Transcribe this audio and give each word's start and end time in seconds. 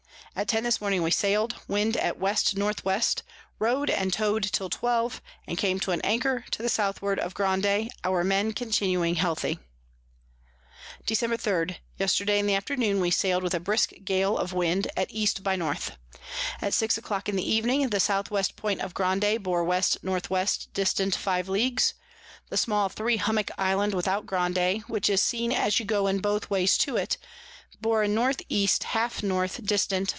At 0.33 0.47
ten 0.47 0.63
this 0.63 0.79
morning 0.79 1.03
we 1.03 1.11
sail'd, 1.11 1.55
Wind 1.67 1.97
at 1.97 2.13
W 2.17 2.29
N 2.33 2.73
W. 2.73 3.01
row'd 3.59 3.89
and 3.89 4.13
tow'd 4.13 4.43
till 4.43 4.69
twelve, 4.69 5.21
and 5.45 5.57
came 5.57 5.77
to 5.81 5.91
an 5.91 5.99
Anchor 6.05 6.45
to 6.51 6.63
the 6.63 6.69
Southward 6.69 7.19
of 7.19 7.33
Grande, 7.33 7.89
our 8.05 8.23
Men 8.23 8.53
continuing 8.53 9.15
healthy. 9.15 9.59
[Sidenote: 11.05 11.05
Description 11.05 11.31
of 11.33 11.37
Grande.] 11.43 11.43
Dec. 11.71 11.75
3. 11.75 11.77
Yesterday 11.97 12.39
in 12.39 12.45
the 12.47 12.55
afternoon 12.55 13.01
we 13.01 13.11
sail'd 13.11 13.43
with 13.43 13.53
a 13.53 13.59
brisk 13.59 13.91
Gale 14.05 14.37
of 14.37 14.53
Wind 14.53 14.87
at 14.95 15.11
E 15.11 15.27
by 15.43 15.53
N. 15.55 15.73
At 16.61 16.73
six 16.73 16.97
a 16.97 17.01
clock 17.01 17.27
in 17.27 17.35
the 17.35 17.51
Evening, 17.51 17.89
the 17.89 17.97
S 17.97 18.07
W 18.07 18.43
Point 18.55 18.79
of 18.79 18.93
Grande 18.93 19.37
bore 19.43 19.65
W 19.65 19.75
N 19.77 19.83
W. 20.05 20.45
distant 20.73 21.13
five 21.13 21.49
Leagues. 21.49 21.93
The 22.49 22.55
small 22.57 22.87
Three 22.87 23.17
Hummock 23.17 23.51
Island 23.57 23.93
without 23.93 24.25
Grande, 24.25 24.81
which 24.87 25.09
is 25.09 25.21
seen 25.21 25.51
as 25.51 25.77
you 25.79 25.85
go 25.85 26.07
in 26.07 26.19
both 26.19 26.49
ways 26.49 26.77
to 26.79 26.95
it, 26.95 27.17
bore 27.81 28.01
N 28.03 28.11
E 28.47 28.65
1/2 28.67 29.23
N. 29.59 29.65
dist. 29.65 29.93